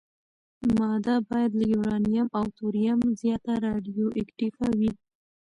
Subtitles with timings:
[0.79, 4.91] ماده باید له یورانیم او توریم زیاته راډیواکټیفه وي.